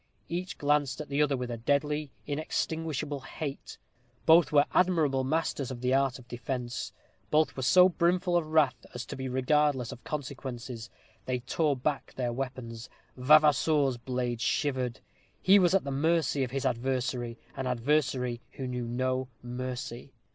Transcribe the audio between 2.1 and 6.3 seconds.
inextinguishable hate. Both were admirable masters of the art of